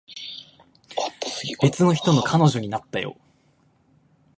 [1.61, 3.17] 別の人の彼女になったよ